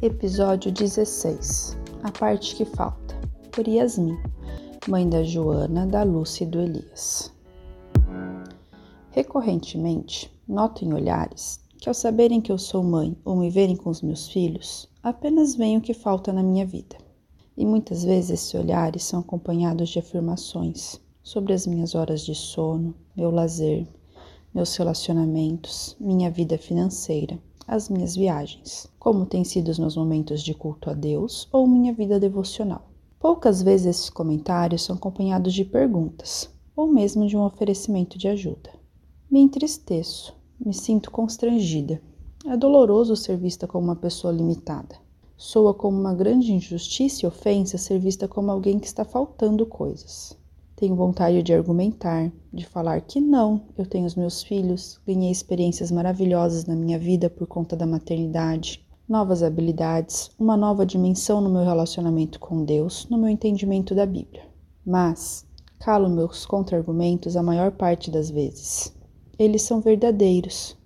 [0.00, 3.20] Episódio 16 A parte que falta
[3.50, 4.16] por Yasmin,
[4.86, 7.34] mãe da Joana, da Lúcia e do Elias.
[9.10, 13.90] Recorrentemente, noto em olhares que, ao saberem que eu sou mãe ou me verem com
[13.90, 16.96] os meus filhos, apenas veem o que falta na minha vida.
[17.56, 22.94] E muitas vezes esses olhares são acompanhados de afirmações sobre as minhas horas de sono,
[23.16, 23.84] meu lazer,
[24.54, 27.36] meus relacionamentos, minha vida financeira,
[27.68, 31.92] as minhas viagens, como têm sido os meus momentos de culto a Deus ou minha
[31.92, 32.90] vida devocional.
[33.20, 38.70] Poucas vezes esses comentários são acompanhados de perguntas ou mesmo de um oferecimento de ajuda.
[39.30, 42.02] Me entristeço me sinto constrangida.
[42.44, 44.96] É doloroso ser vista como uma pessoa limitada.
[45.36, 50.36] Soa como uma grande injustiça e ofensa ser vista como alguém que está faltando coisas.
[50.78, 55.90] Tenho vontade de argumentar, de falar que não, eu tenho os meus filhos, ganhei experiências
[55.90, 61.64] maravilhosas na minha vida por conta da maternidade, novas habilidades, uma nova dimensão no meu
[61.64, 64.44] relacionamento com Deus, no meu entendimento da Bíblia.
[64.86, 65.44] Mas
[65.80, 68.96] calo meus contra-argumentos a maior parte das vezes
[69.38, 70.76] eles são verdadeiros,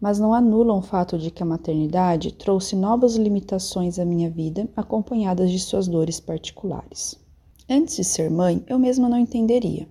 [0.00, 4.68] mas não anulam o fato de que a maternidade trouxe novas limitações à minha vida,
[4.76, 7.18] acompanhadas de suas dores particulares.
[7.70, 9.86] Antes de ser mãe, eu mesma não entenderia.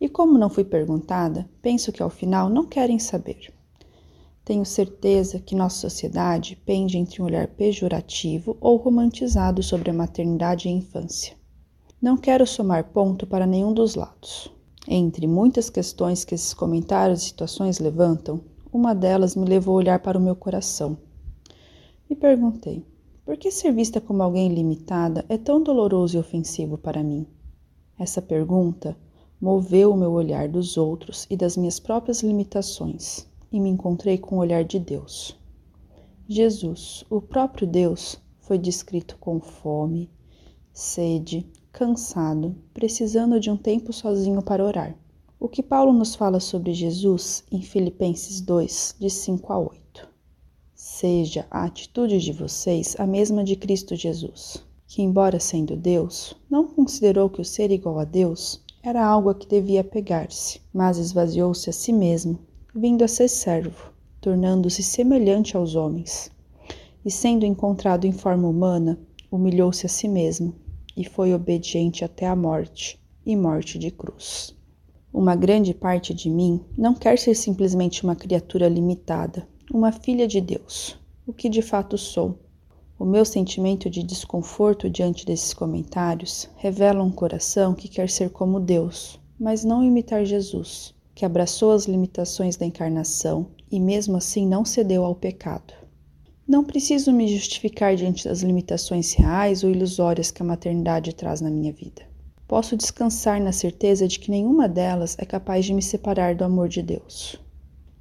[0.00, 3.54] E como não fui perguntada, penso que ao final não querem saber.
[4.44, 10.66] Tenho certeza que nossa sociedade pende entre um olhar pejorativo ou romantizado sobre a maternidade
[10.66, 11.36] e a infância.
[12.02, 14.50] Não quero somar ponto para nenhum dos lados.
[14.88, 18.40] Entre muitas questões que esses comentários e situações levantam,
[18.72, 20.98] uma delas me levou a olhar para o meu coração.
[22.08, 22.84] E perguntei:
[23.24, 27.26] por que ser vista como alguém limitada é tão doloroso e ofensivo para mim?
[27.98, 28.96] Essa pergunta
[29.40, 34.36] moveu o meu olhar dos outros e das minhas próprias limitações, e me encontrei com
[34.36, 35.38] o olhar de Deus.
[36.28, 40.10] Jesus, o próprio Deus, foi descrito com fome,
[40.72, 44.96] sede, cansado, precisando de um tempo sozinho para orar.
[45.38, 50.09] O que Paulo nos fala sobre Jesus em Filipenses 2, de 5 a 8.
[51.00, 56.68] Seja a atitude de vocês a mesma de Cristo Jesus, que, embora sendo Deus, não
[56.68, 61.70] considerou que o ser igual a Deus era algo a que devia pegar-se, mas esvaziou-se
[61.70, 62.38] a si mesmo,
[62.74, 63.90] vindo a ser servo,
[64.20, 66.30] tornando-se semelhante aos homens.
[67.02, 69.00] E sendo encontrado em forma humana,
[69.32, 70.54] humilhou-se a si mesmo
[70.94, 74.54] e foi obediente até a morte e morte de cruz.
[75.10, 80.40] Uma grande parte de mim não quer ser simplesmente uma criatura limitada, uma filha de
[80.40, 82.38] Deus, o que de fato sou.
[82.98, 88.58] O meu sentimento de desconforto diante desses comentários revela um coração que quer ser como
[88.58, 94.64] Deus, mas não imitar Jesus, que abraçou as limitações da encarnação e mesmo assim não
[94.64, 95.72] cedeu ao pecado.
[96.46, 101.48] Não preciso me justificar diante das limitações reais ou ilusórias que a maternidade traz na
[101.48, 102.02] minha vida.
[102.48, 106.68] Posso descansar na certeza de que nenhuma delas é capaz de me separar do amor
[106.68, 107.36] de Deus.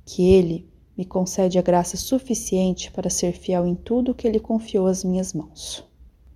[0.04, 0.69] Que Ele
[1.00, 5.34] me concede a graça suficiente para ser fiel em tudo que Ele confiou às minhas
[5.34, 5.82] mãos.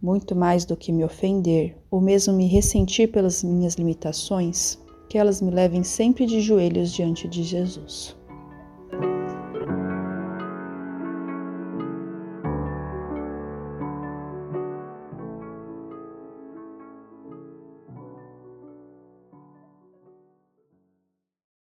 [0.01, 4.79] Muito mais do que me ofender ou mesmo me ressentir pelas minhas limitações,
[5.09, 8.16] que elas me levem sempre de joelhos diante de Jesus.